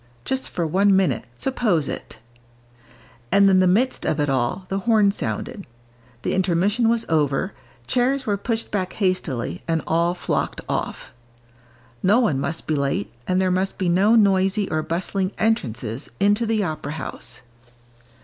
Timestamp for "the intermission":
6.23-6.89